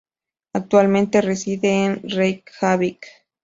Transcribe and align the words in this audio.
Actualmente, 0.53 1.21
reside 1.21 1.85
en 1.85 2.01
Reykjavík. 2.03 3.05